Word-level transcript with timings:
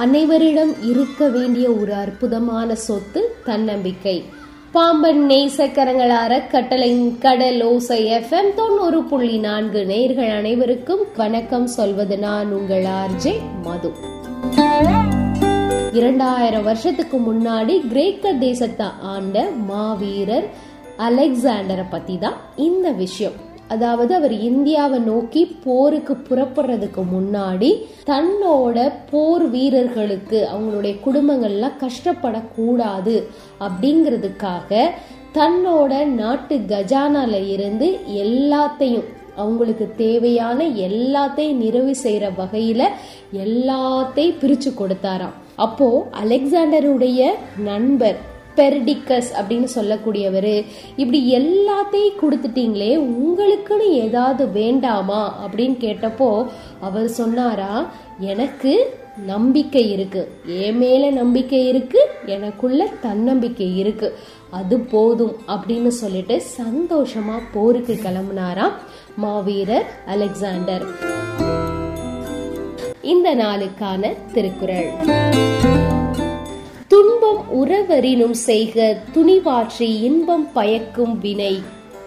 அனைவரிடம் 0.00 0.82
இருக்க 0.82 1.28
வேண்டிய 1.28 1.70
ஒரு 1.70 1.94
அற்புதமான 1.94 2.74
சொத்து 2.74 3.36
தன்னம்பிக்கை. 3.44 4.24
பாம்பன் 4.72 5.26
நேசக்கரங்கள் 5.26 6.12
அறக்கட்டளையின் 6.24 7.18
கடல் 7.18 7.62
ஓசை 7.62 8.04
எஃப்எம் 8.04 8.54
தொண்ணூறு 8.54 9.02
புள்ளி 9.02 9.38
நான்கு 9.38 9.84
நேர்கள் 9.88 10.36
அனைவருக்கும் 10.36 11.04
வணக்கம் 11.16 11.66
சொல்வது 11.66 12.18
நான் 12.18 12.52
உங்கள் 12.52 12.84
ஆர்ஜே 12.84 13.34
மது. 13.62 13.92
இரண்டாயிரம் 15.92 16.62
வருஷத்துக்கு 16.62 17.18
முன்னாடி 17.18 17.88
கிரேக்க 17.88 18.32
தேசத்தை 18.32 18.86
ஆண்ட 19.02 19.48
மாவீரர் 19.66 20.48
அலெக்சாண்டரை 20.98 21.86
பத்தி 21.90 22.18
தான் 22.18 22.40
இந்த 22.56 22.90
விஷயம். 22.90 23.49
அதாவது 23.70 24.14
அவர் 24.14 24.34
இந்தியாவை 24.40 24.98
நோக்கி 24.98 25.42
போருக்கு 25.64 26.14
புறப்படுறதுக்கு 26.28 27.02
முன்னாடி 27.12 27.70
தன்னோட 28.10 28.76
போர் 29.10 29.46
வீரர்களுக்கு 29.50 30.48
அவங்களுடைய 30.52 30.94
குடும்பங்கள்லாம் 31.06 31.80
கஷ்டப்படக்கூடாது 31.84 33.16
அப்படிங்கிறதுக்காக 33.60 34.90
தன்னோட 35.34 36.04
நாட்டு 36.20 36.56
கஜானால 36.72 37.34
இருந்து 37.54 37.88
எல்லாத்தையும் 38.24 39.08
அவங்களுக்கு 39.36 39.86
தேவையான 39.96 40.64
எல்லாத்தையும் 40.88 41.60
நிறைவு 41.64 41.92
செய்யற 42.02 42.26
வகையில 42.38 42.82
எல்லாத்தையும் 43.44 44.40
பிரிச்சு 44.40 44.70
கொடுத்தாராம். 44.78 45.36
அப்போ 45.56 45.88
அலெக்சாண்டருடைய 46.22 47.20
நண்பர் 47.64 48.18
பெர்டிக்கஸ் 48.60 49.30
அப்படின்னு 49.40 49.68
சொல்லக்கூடியவர். 49.74 50.54
இப்படி 50.96 51.20
எல்லாத்தையும் 51.40 52.20
கொடுத்துட்டீங்களே 52.22 52.92
உங்களுக்குன்னு 53.16 53.88
ஏதாவது 54.04 54.46
வேண்டாமா 54.60 55.22
அப்படின்னு 55.44 55.76
கேட்டப்போ 55.86 56.30
அவர் 56.80 57.08
சொன்னாரா 57.20 57.74
எனக்கு 58.32 58.72
நம்பிக்கை 59.26 59.82
இருக்கு. 59.92 60.22
என் 60.66 60.78
மேல 60.82 61.10
நம்பிக்கை 61.10 61.60
இருக்கு 61.68 62.00
எனக்குள்ள 62.26 62.86
தன்னம்பிக்கை 63.00 63.68
இருக்கு. 63.78 64.08
அது 64.58 64.76
போதும் 64.92 65.34
அப்படின்னு 65.48 65.92
சொல்லிட்டு 66.02 66.36
சந்தோஷமா 66.58 67.36
போருக்கு 67.52 67.96
கிளம்புனாராம் 68.04 68.76
மாவீரர் 69.16 69.88
அலெக்சாண்டர். 70.06 70.86
இந்த 73.12 73.28
நாளுக்கான 73.34 74.12
திருக்குறள். 74.32 75.89
உறவரினும் 77.58 78.36
செய்க 78.48 78.96
துணிவாற்றி 79.14 79.88
இன்பம் 80.02 80.52
பயக்கும் 80.52 81.18
வினை. 81.18 81.62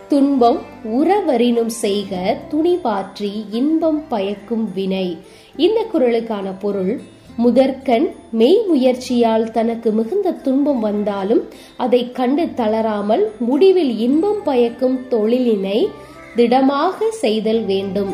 துன்பம் 0.08 0.60
உறவரினும் 0.84 1.74
செய்க 1.84 2.38
துணிவாற்றி 2.52 3.32
இன்பம் 3.52 4.08
பயக்கும் 4.08 4.74
வினை. 4.74 5.18
இந்த 5.56 5.86
குரலுக்கான 5.94 6.54
பொருள் 6.60 7.02
முதற்கண் 7.38 8.08
மெய் 8.32 8.62
முயற்சியால் 8.68 9.52
தனக்கு 9.52 9.92
மிகுந்த 9.92 10.32
துன்பம் 10.32 10.80
வந்தாலும் 10.80 11.44
அதை 11.78 12.12
கண்டு 12.12 12.54
தளராமல் 12.54 13.32
முடிவில் 13.40 13.98
இன்பம் 13.98 14.44
பயக்கும் 14.44 15.00
தொழிலினை 15.10 15.86
திடமாக 16.36 17.10
செய்தல் 17.10 17.64
வேண்டும். 17.66 18.14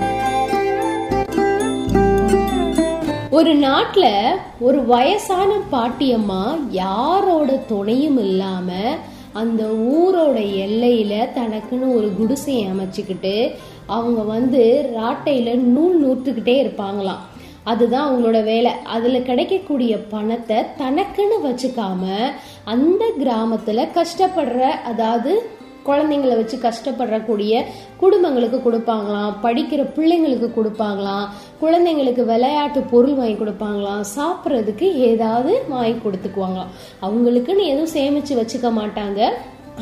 ஒரு 3.39 3.55
நாட்டில் 3.55 4.35
ஒரு 4.59 4.85
வயசான 4.85 5.51
பாட்டியம்மா 5.71 6.59
யாரோட 6.69 7.53
துணையும் 7.53 8.17
இல்லாமல் 8.17 8.95
அந்த 9.33 9.63
ஊரோட 9.63 10.55
எல்லையில் 10.55 11.29
தனக்குன்னு 11.35 11.95
ஒரு 11.95 12.11
குடிசையை 12.17 12.67
அமைச்சிக்கிட்டு 12.71 13.55
அவங்க 13.85 14.21
வந்து 14.21 14.91
ராட்டையில் 14.97 15.55
நூல் 15.55 15.97
நூற்றுக்கிட்டே 16.05 16.55
இருப்பாங்களாம். 16.63 17.23
அதுதான் 17.63 18.07
அவங்களோட 18.09 18.43
வேலை. 18.43 18.71
அதில் 18.83 19.23
கிடைக்கக்கூடிய 19.23 19.97
பணத்தை 19.97 20.57
தனக்குன்னு 20.77 21.37
வச்சுக்காம 21.43 22.17
அந்த 22.63 23.11
கிராமத்தில் 23.17 23.89
கஷ்டப்படுற 23.93 24.59
அதாவது 24.91 25.49
குழந்தைங்களை 25.89 26.35
வச்சு 26.39 26.57
கஷ்டப்படக்கூடிய 26.67 27.61
குடும்பங்களுக்கு 28.01 28.59
கொடுப்பாங்களாம் 28.65 29.37
படிக்கிற 29.45 29.81
பிள்ளைங்களுக்கு 29.97 30.49
கொடுப்பாங்களாம் 30.57 31.27
குழந்தைங்களுக்கு 31.63 32.25
விளையாட்டு 32.33 32.81
பொருள் 32.93 33.17
வாங்கி 33.19 33.37
கொடுப்பாங்களாம் 33.39 34.03
சாப்பிட்றதுக்கு 34.15 34.87
ஏதாவது 35.11 35.53
வாங்கி 35.75 35.97
கொடுத்துக்குவாங்களாம். 36.03 36.73
அவங்களுக்குன்னு 37.05 37.71
எதுவும் 37.73 37.95
சேமிச்சு 37.97 38.35
வச்சுக்க 38.41 38.69
மாட்டாங்க. 38.81 39.21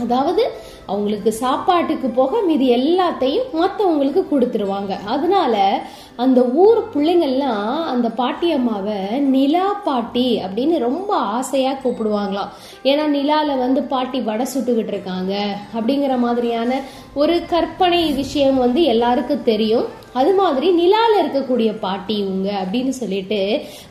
அதாவது 0.01 0.43
அவங்களுக்கு 0.91 1.31
சாப்பாட்டுக்கு 1.43 2.07
போக 2.17 2.41
மீதி 2.47 2.67
எல்லாத்தையும் 2.77 3.47
மற்றவங்களுக்கு 3.61 4.21
கொடுத்துருவாங்க. 4.31 4.93
அதனால 5.13 5.55
அந்த 6.23 6.39
ஊர் 6.63 6.79
பிள்ளைங்கள்லாம் 6.93 7.73
அந்த 7.93 8.07
பாட்டியம்மாவை 8.19 8.99
நிலா 9.33 9.67
பாட்டி 9.87 10.27
அப்படின்னு 10.45 10.77
ரொம்ப 10.87 11.11
ஆசையாக 11.37 11.81
கூப்பிடுவாங்களாம். 11.83 12.53
ஏன்னா 12.89 13.05
நிலாவில் 13.17 13.61
வந்து 13.65 13.83
பாட்டி 13.93 14.19
வடை 14.29 14.47
சுட்டுக்கிட்டு 14.53 14.93
இருக்காங்க 14.95 15.33
அப்படிங்கிற 15.77 16.15
மாதிரியான 16.25 16.81
ஒரு 17.21 17.37
கற்பனை 17.53 18.01
விஷயம் 18.23 18.59
வந்து 18.65 18.81
எல்லாருக்கும் 18.95 19.47
தெரியும். 19.51 19.87
அது 20.19 20.31
மாதிரி 20.41 20.67
நிலாவில் 20.81 21.21
இருக்கக்கூடிய 21.23 21.71
பாட்டி 21.85 22.13
இவங்க 22.23 22.49
அப்படின்னு 22.63 22.93
சொல்லிட்டு 23.01 23.41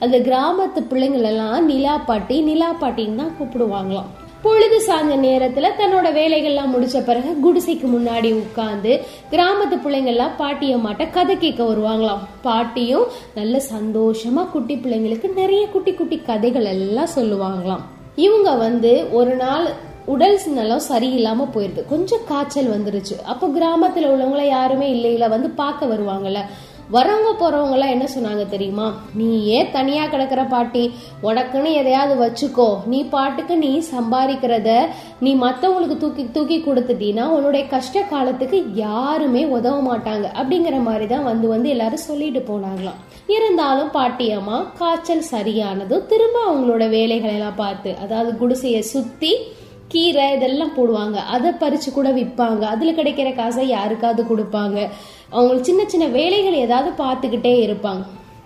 அந்த 0.04 0.16
கிராமத்து 0.28 0.82
பிள்ளைங்களெல்லாம் 0.92 1.68
நிலா 1.72 1.96
பாட்டி 2.10 2.38
நிலா 2.50 2.70
பாட்டின்னு 2.82 3.20
தான் 3.22 3.36
கூப்பிடுவாங்களாம். 3.40 4.10
பொழுது 4.46 4.80
சார்ந்த 4.80 5.14
நேரத்துல 5.16 5.68
தன்னோட 5.78 6.08
வேலைகள்லாம் 6.18 6.72
முடிச்ச 6.74 7.04
பிறகு 7.04 7.30
குடிசைக்கு 7.44 7.86
முன்னாடி 7.94 8.30
உட்கார்ந்து 8.34 8.92
கிராமத்து 9.30 9.76
பிள்ளைங்கள்லாம் 9.84 10.36
பாட்டியம்மாட்ட 10.38 11.10
கதை 11.10 11.36
கேட்க 11.38 11.64
வருவாங்களாம். 11.64 12.22
பாட்டியும் 12.42 13.06
நல்ல 13.34 13.62
சந்தோஷமா 13.72 14.50
குட்டி 14.50 14.74
பிள்ளைங்களுக்கு 14.74 15.34
நிறைய 15.34 15.66
குட்டி 15.66 15.92
குட்டி 15.92 16.18
கதைகள் 16.18 16.64
எல்லாம் 16.64 17.14
சொல்லுவாங்களாம். 17.16 17.82
இவங்க 18.16 18.54
வந்து 18.54 18.92
ஒரு 19.12 19.34
நாள் 19.34 19.66
உடல் 20.06 20.38
நலம் 20.46 20.86
சரியில்லாம 20.88 21.46
போயிருது. 21.54 21.82
கொஞ்சம் 21.88 22.24
காய்ச்சல் 22.28 22.72
வந்துருச்சு. 22.74 23.16
அப்போ 23.24 23.46
கிராமத்துல 23.48 24.08
உள்ளவங்கள 24.12 24.46
யாருமே 24.48 24.88
இல்லையில 24.96 25.28
வந்து 25.28 25.50
பார்க்க 25.62 25.86
வருவாங்கல்ல. 25.86 26.42
வரவங்க 26.91 27.30
போறவங்க 27.38 27.86
என்ன 27.86 28.06
சொன்னாங்க 28.14 28.48
தெரியுமா? 28.48 28.94
நீ 29.14 29.44
ஏன் 29.44 29.70
தனியா 29.72 30.04
கிடக்குற 30.04 30.48
பாட்டி? 30.48 30.92
உனக்குன்னு 31.22 31.72
எதையாவது 31.72 32.14
வச்சுக்கோ. 32.24 32.78
நீ 32.86 33.04
பாட்டுக்கு 33.04 33.56
நீ 33.56 33.82
சம்பாதிக்கிறத 33.92 34.86
நீ 35.20 35.34
மத்தவங்களுக்கு 35.34 35.97
தூக்கி 35.97 36.30
தூக்கி 36.30 36.58
கொடுத்துட்டீன்னா 36.58 37.24
உன்னுடைய 37.26 37.66
கஷ்ட 37.66 38.02
காலத்துக்கு 38.02 38.64
யாருமே 38.74 39.44
உதவ 39.44 39.97
மாட்டாங்க. 39.97 40.26
அப்படிங்கிற 40.41 40.82
மாதிரி 40.82 41.06
தான் 41.06 41.24
வந்து 41.24 41.48
வந்து 41.48 41.69
எல்லாரும் 41.69 42.06
சொல்லிட்டு 42.10 42.44
போனாங்களாம். 42.48 43.00
இருந்தாலும் 43.28 43.88
பாட்டியம்மா 43.88 44.64
காய்ச்சல் 44.78 45.30
சரியானதும் 45.30 46.06
திரும்ப 46.06 46.38
அவங்களோட 46.50 46.88
வேலைகளை 46.88 47.34
எல்லாம் 47.34 47.54
பார்த்து 47.54 47.97
அதாவது 48.03 48.36
குடிசையை 48.36 48.80
சுத்தி 48.80 49.32
கீரை 49.88 50.32
இதெல்லாம் 50.34 50.76
போடுவாங்க. 50.76 51.14
அதை 51.14 51.50
பறிச்சு 51.50 51.92
கூட 51.92 52.10
விற்பாங்க. 52.10 52.60
அதுல 52.60 52.91
கிடைக்கிற 52.91 53.34
காசை 53.34 53.69
யாருக்காவது 53.69 54.22
கொடுப்பாங்க. 54.22 54.88
அவங்க 55.30 55.62
சின்ன 55.62 55.88
சின்ன 55.88 56.06
வேலைகள் 56.06 56.62
ஏதாவது 56.66 57.04
பார்த்துக்கிட்டே 57.04 57.56
இருப்பாங்க. 57.66 58.04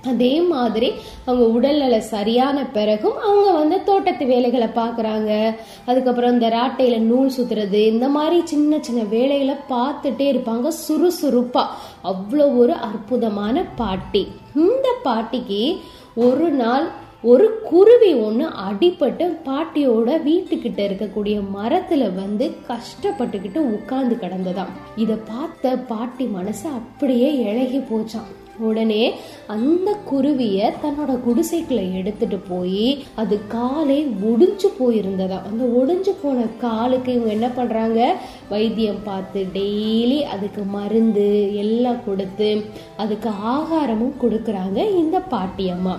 அதே 0.08 0.40
மாதிரி 0.40 0.92
அவங்க 1.24 1.46
உடல்நல 1.46 1.98
சரியான 1.98 2.66
பிறகும் 2.66 3.18
அவங்க 3.18 3.50
வந்து 3.50 3.84
தோட்டத்து 3.84 4.26
வேலைகளை 4.26 4.68
பார்க்குறாங்க. 4.74 5.56
அதுக்கப்புறம் 5.86 6.32
இந்த 6.32 6.48
ராட்டையில 6.48 6.98
நூல் 6.98 7.32
சுத்துறது 7.36 7.80
இந்த 7.94 8.08
மாதிரி 8.08 8.40
சின்ன 8.44 8.78
சின்ன 8.80 9.02
வேலைகளை 9.02 9.56
பார்த்துட்டே 9.70 10.26
இருப்பாங்க. 10.32 10.68
சுறுசுறுப்பா. 10.88 11.64
அவ்வளோ 12.04 12.58
ஒரு 12.58 12.72
அற்புதமான 12.72 13.64
பாட்டி. 13.76 14.28
இந்த 14.54 14.88
பாட்டிக்கு 15.02 15.80
ஒரு 16.14 16.48
நாள் 16.50 16.88
ஒரு 17.22 17.46
குருவி 17.62 18.14
ஒன்று 18.14 18.44
அடிபட்டு 18.46 19.24
பாட்டியோட 19.46 20.10
வீட்டுக்கிட்ட 20.26 20.80
இருக்கக்கூடிய 20.86 21.40
மரத்துல 21.56 22.14
வந்து 22.14 22.50
கஷ்டப்பட்டுக்கிட்டு 22.68 23.56
உட்கார்ந்து 23.56 24.14
கிடந்ததாம். 24.14 24.70
இதை 24.96 25.16
பார்த்த 25.28 25.76
பாட்டி 25.76 26.24
மனசு 26.24 26.68
அப்படியே 26.68 27.28
இழகி 27.38 27.78
போச்சாம். 27.78 28.30
உடனே 28.58 29.14
அந்த 29.46 29.96
குருவிய 30.04 30.70
தன்னோட 30.82 31.12
குடிசைக்குள்ள 31.26 31.82
எடுத்துட்டு 31.94 32.38
போய் 32.48 33.04
அது 33.14 33.46
காலை 33.48 33.98
ஒடிஞ்சு 34.30 34.70
போயிருந்ததா 34.78 35.38
அந்த 35.50 35.64
ஒடிஞ்சு 35.80 36.14
போன 36.22 36.46
காலுக்கு 36.60 37.12
இவங்க 37.12 37.32
என்ன 37.32 37.48
பண்றாங்க? 37.48 38.16
வைத்தியம் 38.48 39.02
பார்த்து 39.04 39.46
டெய்லி 39.54 40.20
அதுக்கு 40.22 40.64
மருந்து 40.76 41.56
எல்லாம் 41.56 42.04
கொடுத்து 42.04 42.62
அதுக்கு 42.96 43.28
ஆகாரமும் 43.28 44.16
கொடுக்கறாங்க 44.22 44.78
இந்த 44.94 45.18
பாட்டியம்மா 45.30 45.96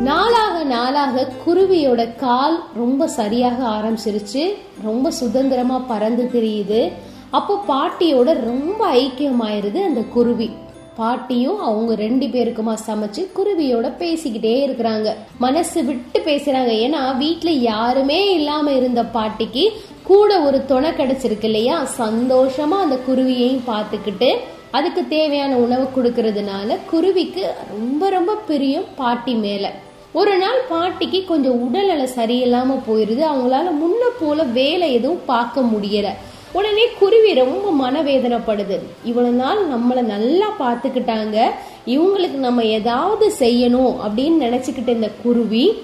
நாளாக 0.00 0.64
நாளாக 0.64 1.28
குருவியோட 1.46 2.16
கால் 2.16 2.64
ரொம்ப 2.74 3.08
சரியாக 3.08 3.64
ஆரம்பிச்சிருச்சு. 3.64 4.54
ரொம்ப 4.82 5.10
சுதந்திரமா 5.10 5.78
பறந்து 5.78 6.30
தெரியுது. 6.32 6.92
அப்போ 7.30 7.62
பாட்டியோட 7.68 8.40
ரொம்ப 8.44 8.92
ஐக்கியமாயிருது 8.92 9.84
அந்த 9.84 10.00
குருவி. 10.00 10.50
பாட்டியும் 10.96 11.60
அவங்க 11.60 11.94
ரெண்டு 11.94 12.26
பேருக்குமா 12.26 12.74
சமைச்சு 12.86 13.26
குருவியோட 13.36 13.92
பேசிக்கிட்டே 13.98 14.54
இருக்கிறாங்க. 14.68 15.14
மனசு 15.38 15.84
விட்டு 15.84 16.20
பேசுறாங்க. 16.20 16.72
ஏன்னா 16.86 17.02
வீட்டுல 17.20 17.48
யாருமே 17.48 18.34
இல்லாம 18.34 18.72
இருந்த 18.72 19.04
பாட்டிக்கு 19.04 19.72
கூட 20.02 20.40
ஒரு 20.40 20.66
துணை 20.66 20.90
கிடைச்சிருக்கு 20.90 21.44
இல்லையா? 21.44 21.86
சந்தோஷமா 21.98 22.78
அந்த 22.84 22.98
குருவியையும் 23.06 23.62
பார்த்துக்கிட்டு 23.66 24.36
அதுக்கு 24.70 25.08
தேவையான 25.08 25.56
உணவு 25.56 25.88
கொடுக்கறதுனால 25.96 26.76
குருவிக்கு 26.90 27.52
ரொம்ப 27.70 28.10
ரொம்ப 28.10 28.34
பிரியம் 28.34 28.84
பாட்டி 28.96 29.34
மேலே. 29.34 29.70
ஒரு 30.12 30.38
நாள் 30.38 30.60
பாட்டிக்கு 30.68 31.24
கொஞ்சம் 31.24 31.60
உடல்நல 31.60 32.08
சரியில்லாம 32.16 32.78
போயிருது. 32.88 33.22
அவங்களால 33.32 33.66
முன்ன 33.82 34.04
போல 34.20 34.42
வேலை 34.42 34.92
எதுவும் 34.92 35.20
பார்க்க 35.26 35.60
முடியல. 35.60 36.08
உடனே 36.52 36.86
குருவி 36.98 37.34
ரொம்ப 37.34 37.90
மனவேதனைப்படுது. 37.90 38.78
இவ்வளவு 39.04 39.34
நாள் 39.34 39.60
நம்மளை 39.68 40.02
நல்லா 40.02 40.46
பார்த்துக்கிட்டாங்க. 40.58 41.50
இவங்களுக்கு 41.86 42.38
நம்ம 42.46 42.64
ஏதாவது 42.64 43.32
செய்யணும் 43.38 43.94
அப்படின்னு 44.06 44.44
நினச்சிக்கிட்டு 44.46 44.88
இந்த 44.88 45.10
குருவி 45.22 45.82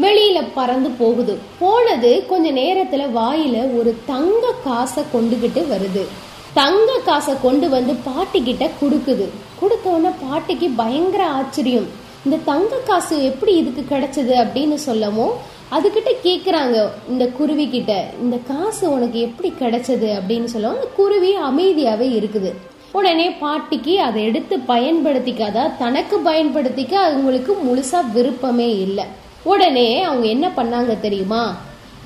வெளியில 0.00 0.42
பறந்து 0.54 0.90
போகுது. 0.90 1.38
போனது 1.58 2.26
கொஞ்ச 2.28 2.50
நேரத்துல 2.52 3.06
வாயில 3.14 3.78
ஒரு 3.78 3.96
தங்க 4.06 4.52
காசை 4.64 5.02
கொண்டுகிட்டு 5.14 5.64
வருது. 5.72 6.04
தங்க 6.54 7.00
காசை 7.04 7.34
கொண்டு 7.42 7.68
வந்து 7.68 7.94
பாட்டி 7.94 8.42
கிட்ட 8.42 8.70
கொடுக்குது. 8.82 9.28
கொடுத்த 9.60 9.90
உடனே 9.90 10.14
பாட்டிக்கு 10.28 10.70
பயங்கர 10.76 11.26
ஆச்சரியம். 11.26 12.00
இந்த 12.26 12.36
தங்க 12.44 12.74
காசு 12.88 13.14
எப்படி 13.22 13.52
இதுக்கு 13.56 13.82
கிடைச்சது 13.94 14.34
அப்படின்னு 14.42 14.74
சொல்லவும் 14.74 15.32
அதுக்கிட்ட 15.76 16.10
கேட்குறாங்க 16.26 16.76
இந்த 17.08 17.24
குருவி 17.38 17.66
கிட்ட 17.68 17.92
இந்த 18.22 18.36
காசு 18.50 18.84
உனக்கு 18.90 19.18
எப்படி 19.20 19.52
கிடைச்சது 19.60 20.08
அப்படின்னு 20.18 20.44
சொல்லவும் 20.44 20.76
அந்த 20.78 20.90
குருவி 20.98 21.32
அமைதியாகவே 21.48 22.08
இருக்குது. 22.18 22.52
உடனே 22.92 23.26
பாட்டிக்கு 23.42 23.94
அதை 24.06 24.24
எடுத்து 24.24 24.56
பயன்படுத்திக்காதா 24.68 25.64
தனக்கு 25.78 26.18
பயன்படுத்திக்க 26.30 26.94
அவங்களுக்கு 27.08 27.52
முழுசாக 27.66 28.12
விருப்பமே 28.12 28.70
இல்லை. 28.86 29.04
உடனே 29.42 30.02
அவங்க 30.02 30.26
என்ன 30.26 30.48
பண்ணாங்க 30.56 31.00
தெரியுமா? 31.00 31.44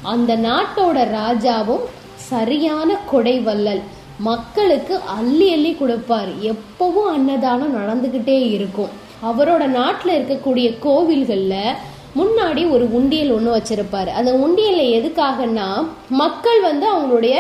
அந்த 0.03 0.37
நாட்டோட 0.37 0.99
ராஜாவும் 1.21 1.87
சரியான 2.15 2.97
கொடை 3.11 3.39
வள்ளல் 3.39 3.83
மக்களுக்கு 4.19 4.95
அள்ளி 5.19 5.49
அள்ளி 5.53 5.73
கொடுப்பார். 5.73 6.31
எப்பவும் 6.53 7.11
அன்னதானம் 7.17 7.77
நடந்துக்கிட்டே 7.81 8.39
இருக்கும். 8.51 9.05
அவரோட 9.23 9.67
நாட்டில் 9.67 10.17
இருக்கக்கூடிய 10.19 10.79
கோவில்களில் 10.85 11.77
முன்னாடி 12.17 12.71
ஒரு 12.71 12.93
உண்டியல் 12.93 13.31
ஒன்று 13.31 13.51
வச்சுருப்பார். 13.57 14.09
அந்த 14.09 14.33
உண்டியலில் 14.33 14.95
எதுக்காகன்னா 14.99 15.87
மக்கள் 16.09 16.61
வந்து 16.61 16.87
அவங்களுடைய 16.95 17.35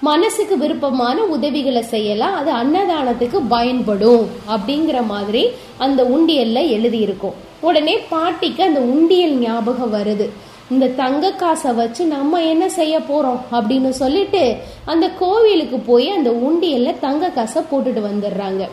மனசுக்கு 0.00 0.58
விருப்பமான 0.58 1.24
உதவிகளை 1.24 1.82
செய்யலாம். 1.82 2.36
அது 2.36 2.52
அன்னதானத்துக்கு 2.52 3.40
பயன்படும் 3.48 4.28
அப்படிங்கிற 4.48 5.06
மாதிரி 5.06 5.48
அந்த 5.78 6.04
உண்டியலில் 6.04 6.70
எழுதியிருக்கும். 6.76 7.36
உடனே 7.60 7.98
பாட்டிக்கு 7.98 8.62
அந்த 8.62 8.80
உண்டியல் 8.80 9.32
ஞாபகம் 9.32 9.94
வருது. 9.94 10.28
இந்த 10.70 10.86
தங்க 10.86 11.32
காசை 11.32 11.72
வச்சு 11.72 12.06
நம்ம 12.06 12.42
என்ன 12.42 12.68
செய்ய 12.68 13.00
போகிறோம் 13.00 13.40
அப்படின்னு 13.52 13.88
சொல்லிட்டு 13.88 14.56
அந்த 14.84 15.10
கோவிலுக்கு 15.10 15.78
போய் 15.78 16.08
அந்த 16.08 16.30
உண்டியலில் 16.30 17.00
தங்க 17.00 17.28
காசை 17.28 17.62
போட்டுட்டு 17.62 18.02
வந்துடுறாங்க. 18.10 18.68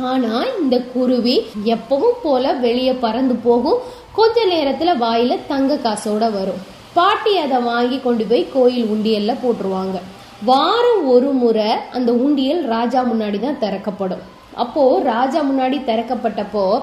ஆனா 0.00 0.44
இந்த 0.60 0.80
குருவி 0.80 1.40
எப்பவும் 1.64 2.18
போல 2.22 2.52
வெளியே 2.52 2.92
பறந்து 2.92 3.34
போகும். 3.34 3.80
கொஞ்ச 4.12 4.44
நேரத்துல 4.44 4.90
வாயில 5.04 5.38
தங்க 5.48 5.74
காசோட 5.74 6.32
வரும். 6.32 6.60
பாட்டி 6.94 7.36
அதை 7.36 7.58
வாங்கி 7.58 7.98
கொண்டு 7.98 8.24
போய் 8.24 8.46
கோயில் 8.52 8.84
உண்டியல்ல 8.84 9.36
போட்டுருவாங்க. 9.42 10.00
வாரம் 10.44 11.08
ஒரு 11.08 11.32
முறை 11.32 11.70
அந்த 11.92 12.12
உண்டியல் 12.12 12.64
ராஜா 12.66 13.04
முன்னாடி 13.04 13.40
தான் 13.40 13.58
திறக்கப்படும். 13.58 14.40
அப்போ 14.54 14.82
ராஜா 15.12 15.40
முன்னாடி 15.42 15.78
திறக்கப்பட்டப்போ 15.88 16.82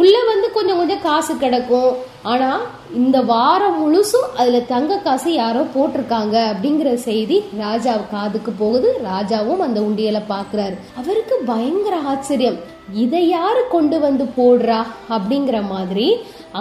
உள்ள 0.00 0.16
வந்து 0.30 0.48
கொஞ்சம் 0.52 0.76
கொஞ்சம் 0.76 1.00
காசு 1.06 1.32
கிடக்கும். 1.36 1.94
ஆனா 2.22 2.50
இந்த 2.94 3.22
வாரம் 3.30 3.78
முழுசும் 3.80 4.28
அதுல 4.36 4.58
தங்க 4.60 4.98
காசு 5.06 5.32
யாரோ 5.32 5.62
போட்டிருக்காங்க 5.76 6.36
அப்படிங்கிற 6.50 6.90
செய்தி 6.94 7.36
ராஜா 7.58 7.94
காதுக்கு 8.12 8.52
போகுது. 8.52 8.88
ராஜாவும் 9.08 9.64
அந்த 9.66 9.80
உண்டியலை 9.80 10.22
பாக்குறாரு 10.28 10.76
அவருக்கு 11.00 11.36
பயங்கர 11.46 11.96
ஆச்சரியம். 12.12 12.58
இதை 12.92 13.28
யாரு 13.28 13.64
கொண்டு 13.74 13.98
வந்து 14.06 14.24
போடுறா 14.38 14.80
அப்படிங்கிற 15.16 15.68
மாதிரி 15.74 16.08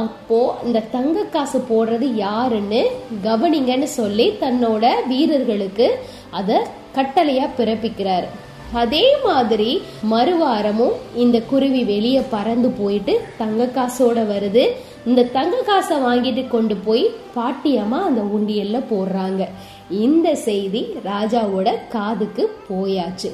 அப்போ 0.02 0.40
இந்த 0.66 0.80
தங்க 0.92 1.20
காசு 1.36 1.60
போடுறது 1.70 2.08
யாருன்னு 2.26 2.82
கவனிங்கன்னு 3.24 3.90
சொல்லி 4.00 4.28
தன்னோட 4.42 5.08
வீரர்களுக்கு 5.08 5.88
அத 6.30 6.68
கட்டளையா 6.96 7.48
பிறப்பிக்கிறாரு. 7.58 8.30
அதே 8.74 9.18
மாதிரி 9.24 9.82
மறுவாரமும் 10.12 10.92
இந்த 11.16 11.42
குருவி 11.42 11.84
வெளியே 11.84 12.22
பறந்து 12.30 12.70
போயிட்டு 12.70 13.22
தங்க 13.38 13.66
காசோட 13.66 14.20
வருது. 14.34 14.68
இந்த 15.06 15.24
தங்க 15.24 15.58
காசை 15.66 15.98
வாங்கிட்டு 15.98 16.48
கொண்டு 16.48 16.76
போய் 16.76 17.10
பாட்டியம்மா 17.36 18.00
அந்த 18.00 18.22
உண்டியல்ல 18.22 18.84
போடுறாங்க. 18.92 19.48
இந்த 19.90 20.36
செய்தி 20.36 20.88
ராஜாவோட 21.06 21.74
காதுக்கு 21.90 22.56
போயாச்சு. 22.70 23.32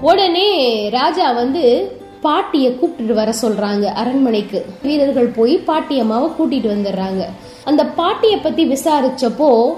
உடனே 0.00 0.88
ராஜா 0.90 1.32
வந்து 1.32 1.96
பாட்டிய 2.20 2.68
கூப்பிட்டுட்டு 2.68 3.12
வர 3.12 3.34
சொல்றாங்க 3.42 3.84
அரண்மனைக்கு. 3.84 4.66
வீரர்கள் 4.82 5.26
போய் 5.26 5.62
பாட்டியம்மாவை 5.66 6.30
கூட்டிட்டு 6.38 6.68
வந்துடுறாங்க. 6.74 7.24
அந்த 7.64 7.86
பாட்டிய 7.86 8.38
பத்தி 8.38 8.66
விசாரிச்சப்போ 8.66 9.76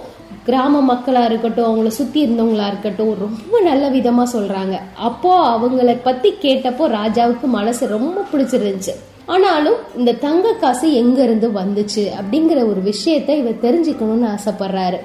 கிராம 0.50 0.94
மக்களா 0.94 1.24
இருக்கட்டும் 1.24 1.68
அவங்கள 1.70 1.88
சுத்தி 1.88 2.26
இருந்தவங்களா 2.26 2.66
இருக்கட்டும் 2.66 3.14
ரொம்ப 3.18 3.60
நல்ல 3.60 3.90
விதமா 3.90 4.24
சொல்றாங்க. 4.32 4.74
அப்போ 4.94 5.32
அவங்கள 5.56 5.98
பத்தி 6.02 6.34
கேட்டப்போ 6.40 6.84
ராஜாவுக்கு 6.96 7.42
மனசு 7.42 7.86
ரொம்ப 7.86 8.24
பிடிச்சிருந்துச்சு. 8.32 8.94
ஆனாலும் 9.26 9.74
இந்த 9.96 10.12
தங்க 10.12 10.52
காசு 10.52 10.92
எங்க 10.92 11.22
இருந்து 11.22 11.48
வந்துச்சு 11.48 12.04
அப்படிங்கிற 12.20 12.58
ஒரு 12.70 12.82
விஷயத்த 12.84 13.28
இவர் 13.28 13.62
தெரிஞ்சுக்கணும்னு 13.62 14.28
ஆசைப்படுறாரு. 14.34 14.98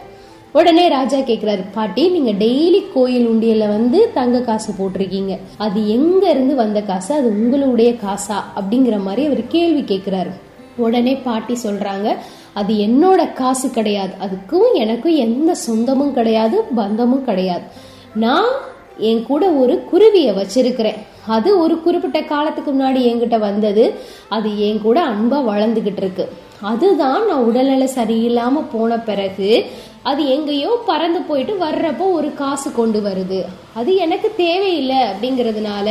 உடனே 0.54 0.88
ராஜா 0.88 1.18
கேக்குறாரு 1.18 1.64
பாட்டி 1.74 2.10
நீங்க 2.10 2.32
டெய்லி 2.46 2.82
கோயில் 2.94 3.28
உண்டியல 3.28 3.68
வந்து 3.68 4.12
தங்க 4.14 4.42
காசு 4.42 4.74
போட்டிருக்கீங்க. 4.74 5.38
அது 5.58 5.90
எங்க 5.90 6.30
இருந்து 6.30 6.56
வந்த 6.56 6.82
காசு? 6.82 7.16
அது 7.16 7.28
உங்களுடைய 7.28 7.92
காசா? 7.92 8.38
அப்படிங்கிற 8.60 9.00
மாதிரி 9.02 9.26
அவர் 9.26 9.48
கேள்வி 9.48 9.82
கேக்குறாரு. 9.82 10.34
உடனே 10.78 11.16
பாட்டி 11.16 11.58
சொல்றாங்க 11.64 12.16
அது 12.60 12.74
என்னோட 12.88 13.22
காசு 13.34 13.68
கிடையாது. 13.70 14.14
அதுக்கும் 14.26 14.70
எனக்கும் 14.74 15.16
எந்த 15.26 15.56
சொந்தமும் 15.56 16.14
கிடையாது 16.14 16.58
பந்தமும் 16.76 17.26
கிடையாது. 17.26 17.66
நான் 18.26 18.52
என் 18.98 19.24
கூட 19.30 19.46
ஒரு 19.62 19.74
குருவியை 19.92 20.34
வச்சிருக்கிறேன். 20.36 21.00
அது 21.28 21.50
ஒரு 21.60 21.76
குறிப்பிட்ட 21.82 22.20
காலத்துக்கு 22.22 22.72
முன்னாடி 22.72 23.02
என்கிட்ட 23.12 23.38
வந்தது. 23.40 23.86
அது 24.30 24.50
என் 24.68 24.82
கூட 24.82 24.98
அன்பா 25.10 25.40
வளர்ந்துகிட்டு 25.52 26.02
இருக்கு. 26.04 26.26
அதுதான் 26.62 27.28
நான் 27.28 27.44
உடல்நல 27.44 27.86
சரியில்லாமல் 27.96 28.72
போன 28.74 28.98
பிறகு 28.98 29.50
அது 30.04 30.24
எங்கேயோ 30.26 30.82
பறந்து 30.86 31.20
போயிட்டு 31.22 31.54
வர்றப்போ 31.58 32.12
ஒரு 32.12 32.34
காசு 32.34 32.72
கொண்டு 32.72 33.00
வருது. 33.00 33.46
அது 33.74 33.96
எனக்கு 33.96 34.36
தேவையில்லை 34.36 35.00
அப்படிங்கிறதுனால 35.02 35.88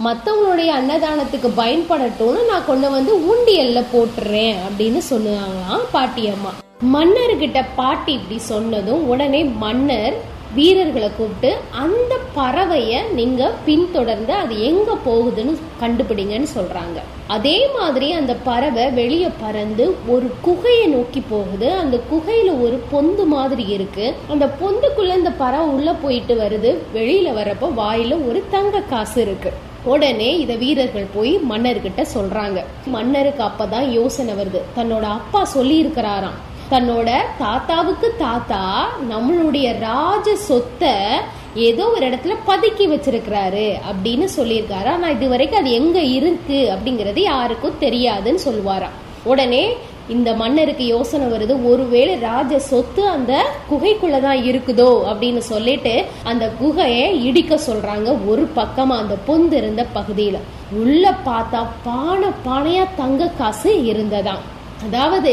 மற்றவங்களுடைய 0.00 0.70
அன்னதானத்துக்கு 0.70 1.50
பயன்படட்டும்னு 1.56 2.48
நான் 2.48 2.64
கொண்டு 2.66 2.90
வந்து 2.90 3.12
உண்டியல்ல 3.12 3.84
போட்டுறேன் 3.92 4.56
அப்படின்னு 4.66 5.02
சொன்னாங்களாம் 5.10 5.84
பாட்டியம்மா 5.92 6.52
மன்னர்கிட்ட 6.94 7.64
பாட்டி 7.76 8.12
இப்படி 8.12 8.38
சொன்னதும் 8.38 9.04
உடனே 9.08 9.44
மன்னர் 9.44 10.16
வீரர்களை 10.56 11.08
கூப்பிட்டு 11.16 11.50
அந்த 11.82 12.12
பறவையை 12.36 13.00
நீங்கள் 13.18 13.56
பின்தொடர்ந்து 13.66 14.32
அது 14.42 14.54
எங்கே 14.70 14.94
போகுதுன்னு 15.06 15.52
கண்டுபிடிங்கன்னு 15.82 16.48
சொல்கிறாங்க 16.56 16.98
அதே 17.34 17.56
மாதிரி 17.76 18.08
அந்த 18.18 18.32
பறவை 18.48 18.84
வெளியே 18.98 19.30
பறந்து 19.42 19.84
ஒரு 20.14 20.26
குகையை 20.46 20.86
நோக்கி 20.94 21.20
போகுது. 21.30 21.68
அந்த 21.82 21.96
குகையில் 22.10 22.52
ஒரு 22.64 22.76
பொந்து 22.92 23.24
மாதிரி 23.34 23.64
இருக்குது 23.76 24.14
அந்த 24.32 24.46
பொந்துக்குள்ளே 24.60 25.14
இந்த 25.22 25.32
பறவை 25.42 25.68
உள்ளே 25.76 25.94
போயிட்டு 26.04 26.36
வருது. 26.42 26.72
வெளியில் 26.98 27.36
வரப்போ 27.40 27.68
வாயில் 27.80 28.16
ஒரு 28.28 28.42
தங்க 28.56 28.84
காசு 28.92 29.18
இருக்குது 29.26 29.62
உடனே 29.92 30.30
இதை 30.42 30.54
வீரர்கள் 30.62 31.12
போய் 31.16 31.32
மன்னர்கிட்ட 31.50 32.02
சொல்றாங்க. 32.14 32.58
மன்னருக்கு 32.94 33.42
அப்பதான் 33.48 33.88
யோசனை 33.98 34.32
வருது. 34.40 34.60
தன்னோட 34.78 35.04
அப்பா 35.18 35.42
சொல்லி 35.56 35.76
இருக்கிறாராம் 35.82 36.38
தன்னோட 36.70 37.10
தாத்தாவுக்கு 37.38 38.14
தாத்தா 38.18 38.88
நம்மளுடைய 39.10 39.78
ராஜ 39.78 40.36
சொத்தை 40.36 40.94
ஏதோ 41.54 41.84
ஒரு 41.88 42.06
இடத்துல 42.08 42.34
பதுக்கி 42.46 42.84
வச்சிருக்கிறாரு 42.92 43.66
அப்படின்னு 43.90 44.26
சொல்லியிருக்காரு? 44.36 44.88
ஆனா 44.92 45.08
இது 45.08 45.28
வரைக்கும் 45.28 45.60
அது 45.60 45.70
எங்க 45.70 45.98
இருக்கு 46.00 46.58
அப்படிங்கறது 46.74 47.18
யாருக்கும் 47.18 47.78
தெரியாதுன்னு 47.80 48.38
சொல்லுவாராம். 48.44 48.96
உடனே 49.24 49.76
இந்த 50.08 50.32
மன்னருக்கு 50.32 50.86
யோசனை 50.86 51.26
வருது 51.26 51.54
ஒருவேளை 51.70 52.16
ராஜ 52.16 52.58
சொத்து 52.58 53.08
அந்த 53.08 53.32
குகைக்குள்ளதான் 53.70 54.42
இருக்குதோ? 54.50 54.90
அப்படின்னு 55.10 55.38
சொல்லிட்டு 55.38 56.04
அந்த 56.22 56.52
குகையை 56.60 57.24
இடிக்க 57.24 57.58
சொல்றாங்க 57.66 58.26
ஒரு 58.26 58.50
பக்கமா 58.56 58.96
அந்த 59.02 59.16
பொந்து 59.28 59.52
இருந்த 59.52 59.86
பகுதியில. 59.94 60.36
உள்ள 60.72 61.14
பார்த்தா 61.26 61.66
பானை 61.84 62.28
பானையா 62.46 62.86
தங்க 62.96 63.32
காசு 63.38 63.72
இருந்ததாம். 63.92 64.44
அதாவது 64.86 65.32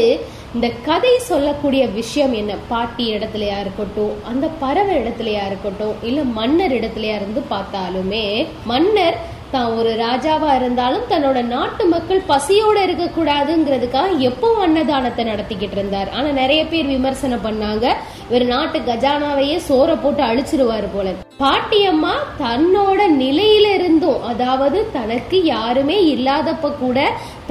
இந்த 0.54 0.68
கதை 0.84 1.12
சொல்லக்கூடிய 1.24 1.84
விஷயம் 1.92 2.32
என்ன? 2.32 2.52
பாட்டி 2.68 3.04
இடத்துலையா 3.14 3.56
இருக்கட்டும் 3.60 4.12
அந்த 4.24 4.46
பறவை 4.60 4.94
இடத்துலையா 4.96 5.44
இருக்கட்டும் 5.46 5.94
இல்ல 6.02 6.22
மன்னர் 6.36 6.72
இடத்துலையா 6.72 7.14
இருந்து 7.14 7.42
பார்த்தாலுமே 7.50 8.24
மன்னர் 8.64 9.16
தான் 9.52 9.74
ஒரு 9.78 9.90
ராஜாவா 10.02 10.50
இருந்தாலும் 10.58 11.04
தன்னோட 11.10 11.38
நாட்டு 11.52 11.84
மக்கள் 11.92 12.22
பசியோட 12.30 12.78
இருக்க 12.86 13.04
கூடாதுங்கிறதுக்காக 13.16 14.16
எப்பவும் 14.28 14.62
அன்னதானத்தை 14.66 15.24
நடத்திக்கிட்டு 15.30 15.76
இருந்தார். 15.78 16.08
ஆனா 16.16 16.28
நிறைய 16.40 16.62
பேர் 16.72 16.88
விமர்சனம் 16.94 17.44
பண்ணாங்க. 17.46 17.86
இவர் 18.28 18.46
நாட்டு 18.54 18.78
கஜானாவையே 18.88 19.58
சோற 19.68 19.90
போட்டு 20.02 20.22
அழிச்சிருவாரு 20.30 20.88
போல. 20.94 21.14
பாட்டியம்மா 21.42 22.14
தன்னோட 22.42 23.00
நிலையில 23.22 23.66
இருந்தும் 23.78 24.24
அதாவது 24.32 24.80
தனக்கு 24.98 25.38
யாருமே 25.44 25.96
இல்லாதப்ப 26.14 26.70
கூட 26.82 26.98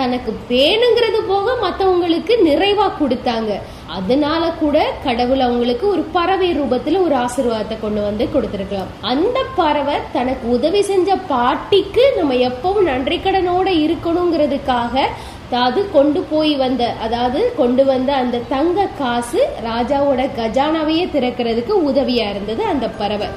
தனக்கு 0.01 0.33
வேணுங்கிறது 0.51 1.21
போக 1.31 1.55
மத்தவங்களுக்கு 1.65 2.35
நிறைவா 2.49 2.87
கொடுத்தாங்க. 3.01 3.51
அதனால 3.97 4.43
கூட 4.59 4.77
கடவுள் 5.03 5.43
அவங்களுக்கு 5.47 5.85
ஒரு 5.93 6.03
பறவை 6.15 6.49
ரூபத்துல 6.59 7.01
ஒரு 7.05 7.15
ஆசீர்வாதத்தை 7.23 7.77
கொண்டு 7.81 8.01
வந்து 8.07 8.25
கொடுத்துருக்கலாம். 8.33 8.91
அந்த 9.11 9.37
பறவை 9.59 9.97
தனக்கு 10.15 10.47
உதவி 10.57 10.81
செஞ்ச 10.91 11.17
பாட்டிக்கு 11.31 12.05
நம்ம 12.17 12.33
எப்பவும் 12.49 12.89
நன்றி 12.91 13.19
கடனோட 13.25 13.69
இருக்கணுங்கிறதுக்காக 13.85 15.05
அதாவது 15.47 15.81
கொண்டு 15.95 16.19
போய் 16.29 16.53
வந்த 16.55 16.83
அதாவது 17.05 17.41
கொண்டு 17.57 17.83
வந்த 17.85 18.09
அந்த 18.21 18.41
தங்க 18.53 18.87
காசு 18.99 19.41
ராஜாவோட 19.67 20.21
கஜானாவையே 20.39 21.05
திறக்கிறதுக்கு 21.15 21.73
உதவியா 21.89 22.27
இருந்தது 22.29 22.63
அந்த 22.73 22.87
பறவை. 22.99 23.27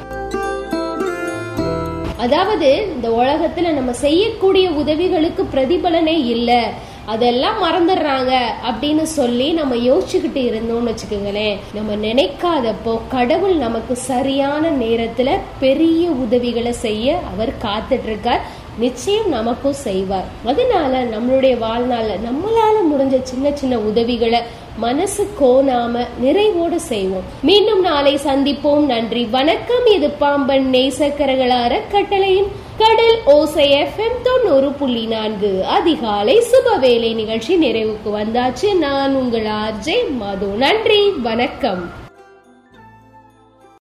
அதாவது 2.25 2.69
இந்த 2.95 3.09
உலகத்துல 3.21 3.73
நம்ம 3.79 3.93
செய்யக்கூடிய 4.05 4.67
உதவிகளுக்கு 4.83 5.43
பிரதிபலனே 5.55 6.17
இல்லை. 6.35 6.61
அதெல்லாம் 7.07 7.63
மறந்துடுறாங்க 7.63 8.39
அப்படின்னு 8.71 9.03
சொல்லி 9.03 9.53
நம்ம 9.53 9.75
யோசிச்சுக்கிட்டு 9.75 10.41
இருந்தோம்னு 10.49 10.91
வச்சுக்கோங்களேன். 10.91 11.57
நம்ம 11.75 11.95
நினைக்காதப்போ 11.97 13.01
கடவுள் 13.09 13.55
நமக்கு 13.55 13.97
சரியான 13.97 14.71
நேரத்துல 14.71 15.39
பெரிய 15.61 16.11
உதவிகளை 16.11 16.73
செய்ய 16.73 17.19
அவர் 17.35 17.53
காத்துட்டு 17.63 18.03
இருக்கார் 18.03 18.65
நிச்சயம் 18.79 19.29
நமக்கும் 19.29 19.73
செய்வார். 19.73 20.25
அதனால 20.45 21.05
நம்மளுடைய 21.05 21.57
வாழ்நாள்ல 21.57 22.19
நம்மளால 22.29 22.77
முடிஞ்ச 22.93 23.23
சின்ன 23.23 23.51
சின்ன 23.55 23.79
உதவிகளை 23.79 24.41
மனசு 24.77 25.29
கோணாம 25.41 26.07
நிறைவோடு 26.23 26.77
செய்வோம். 26.77 27.23
மீண்டும் 27.43 27.81
நாளை 27.81 28.15
சந்திப்போம். 28.15 28.85
நன்றி. 28.85 29.25
வணக்கம். 29.25 29.87
இது 29.87 30.11
பாம்பன் 30.11 30.69
நேசக்கரகளார 30.73 31.81
கட்டளையின் 31.91 32.65
கடல் 32.79 33.23
ஓசை 33.25 33.73
எஃப்எம் 33.73 34.23
தொண்ணூறு 34.23 34.73
புள்ளி 34.73 35.07
நான்கு. 35.07 35.65
அதிகாலை 35.65 36.41
சுபவேளை 36.41 37.15
நிகழ்ச்சி 37.15 37.57
நிறைவுக்கு 37.57 38.11
வந்தாச்சு. 38.13 38.79
நான் 38.79 39.15
உங்கள் 39.15 39.45
ஆர்ஜே 39.45 40.11
மது. 40.11 40.47
நன்றி. 40.47 41.11
வணக்கம். 41.11 41.91